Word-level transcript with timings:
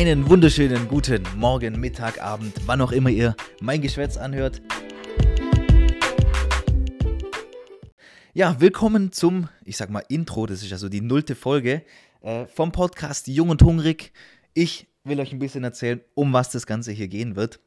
Einen 0.00 0.30
wunderschönen 0.30 0.88
guten 0.88 1.22
Morgen, 1.36 1.78
Mittag, 1.78 2.22
Abend, 2.22 2.54
wann 2.64 2.80
auch 2.80 2.90
immer 2.90 3.10
ihr 3.10 3.36
mein 3.60 3.82
Geschwätz 3.82 4.16
anhört. 4.16 4.62
Ja, 8.32 8.58
willkommen 8.62 9.12
zum, 9.12 9.50
ich 9.62 9.76
sag 9.76 9.90
mal, 9.90 10.02
Intro. 10.08 10.46
Das 10.46 10.62
ist 10.62 10.72
also 10.72 10.88
die 10.88 11.02
nullte 11.02 11.34
Folge 11.34 11.82
äh, 12.22 12.46
vom 12.46 12.72
Podcast 12.72 13.28
Jung 13.28 13.50
und 13.50 13.62
Hungrig. 13.62 14.14
Ich 14.54 14.88
will 15.04 15.20
euch 15.20 15.34
ein 15.34 15.38
bisschen 15.38 15.64
erzählen, 15.64 16.00
um 16.14 16.32
was 16.32 16.48
das 16.48 16.66
Ganze 16.66 16.92
hier 16.92 17.08
gehen 17.08 17.36
wird. 17.36 17.60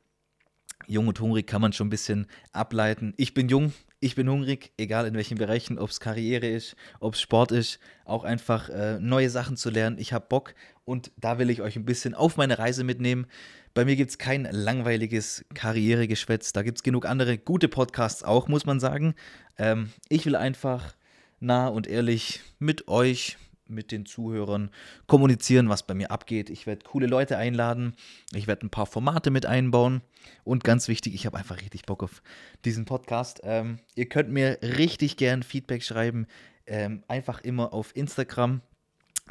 Jung 0.87 1.07
und 1.07 1.19
hungrig 1.19 1.47
kann 1.47 1.61
man 1.61 1.73
schon 1.73 1.87
ein 1.87 1.91
bisschen 1.91 2.27
ableiten. 2.51 3.13
Ich 3.17 3.33
bin 3.33 3.49
jung, 3.49 3.73
ich 3.99 4.15
bin 4.15 4.29
hungrig, 4.29 4.71
egal 4.77 5.07
in 5.07 5.13
welchen 5.13 5.37
Bereichen, 5.37 5.79
ob 5.79 5.89
es 5.89 5.99
Karriere 5.99 6.47
ist, 6.47 6.75
ob 6.99 7.13
es 7.13 7.21
Sport 7.21 7.51
ist, 7.51 7.79
auch 8.05 8.23
einfach 8.23 8.69
äh, 8.69 8.99
neue 8.99 9.29
Sachen 9.29 9.55
zu 9.55 9.69
lernen. 9.69 9.97
Ich 9.97 10.11
habe 10.11 10.25
Bock 10.27 10.55
und 10.85 11.11
da 11.17 11.39
will 11.39 11.49
ich 11.49 11.61
euch 11.61 11.75
ein 11.75 11.85
bisschen 11.85 12.13
auf 12.13 12.35
meine 12.35 12.59
Reise 12.59 12.83
mitnehmen. 12.83 13.27
Bei 13.73 13.85
mir 13.85 13.95
gibt 13.95 14.11
es 14.11 14.17
kein 14.17 14.47
langweiliges 14.51 15.45
Karrieregeschwätz. 15.53 16.53
Da 16.53 16.63
gibt 16.63 16.79
es 16.79 16.83
genug 16.83 17.05
andere 17.05 17.37
gute 17.37 17.67
Podcasts 17.67 18.23
auch, 18.23 18.47
muss 18.47 18.65
man 18.65 18.79
sagen. 18.79 19.15
Ähm, 19.57 19.91
ich 20.09 20.25
will 20.25 20.35
einfach 20.35 20.93
nah 21.39 21.67
und 21.67 21.87
ehrlich 21.87 22.41
mit 22.59 22.87
euch, 22.87 23.37
mit 23.67 23.91
den 23.91 24.05
Zuhörern 24.05 24.69
kommunizieren, 25.07 25.69
was 25.69 25.83
bei 25.83 25.93
mir 25.93 26.11
abgeht. 26.11 26.49
Ich 26.49 26.67
werde 26.67 26.83
coole 26.85 27.07
Leute 27.07 27.37
einladen. 27.37 27.95
Ich 28.33 28.47
werde 28.47 28.65
ein 28.65 28.69
paar 28.69 28.85
Formate 28.85 29.31
mit 29.31 29.45
einbauen. 29.45 30.01
Und 30.43 30.63
ganz 30.63 30.87
wichtig, 30.87 31.13
ich 31.13 31.25
habe 31.25 31.37
einfach 31.37 31.61
richtig 31.61 31.83
Bock 31.85 32.03
auf 32.03 32.21
diesen 32.65 32.85
Podcast. 32.85 33.41
Ähm, 33.43 33.79
ihr 33.95 34.07
könnt 34.07 34.29
mir 34.29 34.59
richtig 34.61 35.17
gern 35.17 35.43
Feedback 35.43 35.83
schreiben. 35.83 36.27
Ähm, 36.65 37.03
einfach 37.07 37.41
immer 37.41 37.73
auf 37.73 37.95
Instagram. 37.95 38.61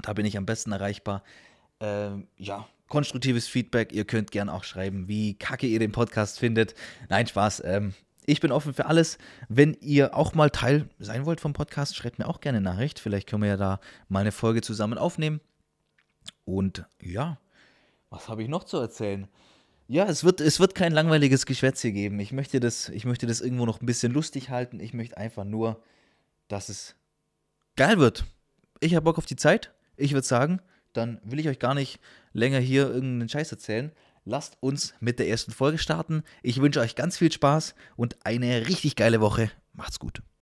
Da 0.03 0.13
bin 0.13 0.27
ich 0.27 0.37
am 0.37 0.47
besten 0.47 0.73
erreichbar. 0.73 1.23
Ähm, 1.81 2.27
ja, 2.37 2.67
konstruktives 2.89 3.49
Feedback. 3.49 3.93
Ihr 3.93 4.05
könnt 4.05 4.31
gern 4.31 4.49
auch 4.49 4.65
schreiben, 4.65 5.09
wie 5.09 5.35
kacke 5.35 5.67
ihr 5.67 5.79
den 5.79 5.93
Podcast 5.93 6.39
findet. 6.39 6.75
Nein, 7.09 7.27
Spaß. 7.27 7.63
Ich 8.25 8.41
bin 8.41 8.53
offen 8.53 8.75
für 8.75 8.87
alles. 8.87 9.19
Wenn 9.49 9.75
ihr 9.81 10.17
auch 10.17 10.35
mal 10.35 10.51
Teil 10.51 10.89
sein 10.99 11.27
wollt 11.27 11.41
vom 11.41 11.53
Podcast, 11.53 11.97
schreibt 11.97 12.19
mir 12.19 12.29
auch 12.29 12.41
gerne 12.41 12.59
eine 12.59 12.71
Nachricht. 12.71 13.01
Vielleicht 13.01 13.29
können 13.29 13.43
wir 13.43 13.51
ja 13.51 13.57
da 13.57 13.81
mal 14.09 14.21
eine 14.21 14.33
Folge 14.33 14.61
zusammen 14.61 14.99
aufnehmen. 14.99 15.41
Und 16.45 16.85
ja, 17.01 17.39
was 18.11 18.29
habe 18.29 18.43
ich 18.43 18.49
noch 18.49 18.65
zu 18.65 18.77
erzählen? 18.77 19.27
Ja, 19.89 20.07
es 20.07 20.23
wird, 20.23 20.41
es 20.41 20.61
wird 20.61 20.75
kein 20.75 20.93
langweiliges 20.93 21.47
Geschwätz 21.47 21.83
hier 21.83 21.93
geben. 21.93 22.21
Ich 22.21 22.33
möchte, 22.33 22.61
das, 22.61 22.89
ich 22.89 23.05
möchte 23.05 23.27
das 23.27 23.41
irgendwo 23.41 23.67
noch 23.67 23.81
ein 23.81 23.87
bisschen 23.87 24.13
lustig 24.13 24.51
halten. 24.51 24.81
Ich 24.81 24.95
möchte 24.95 25.17
einfach 25.17 25.45
nur, 25.45 25.83
dass 26.49 26.69
es 26.69 26.95
geil 27.77 27.99
wird. 27.99 28.25
Ich 28.81 28.95
habe 28.95 29.05
Bock 29.05 29.19
auf 29.19 29.27
die 29.27 29.37
Zeit. 29.37 29.73
Ich 29.97 30.13
würde 30.13 30.27
sagen, 30.27 30.61
dann 30.93 31.21
will 31.25 31.41
ich 31.41 31.49
euch 31.49 31.59
gar 31.59 31.75
nicht 31.75 32.01
länger 32.33 32.59
hier 32.59 32.89
irgendeinen 32.89 33.29
Scheiß 33.29 33.51
erzählen. 33.51 33.93
Lasst 34.25 34.57
uns 34.61 34.95
mit 35.01 35.19
der 35.19 35.29
ersten 35.29 35.51
Folge 35.51 35.79
starten. 35.79 36.23
Ich 36.43 36.61
wünsche 36.61 36.81
euch 36.81 36.95
ganz 36.95 37.19
viel 37.19 37.33
Spaß 37.33 37.75
und 37.97 38.25
eine 38.25 38.69
richtig 38.69 38.95
geile 38.95 39.21
Woche. 39.21 39.51
Macht's 39.73 39.99
gut. 39.99 40.23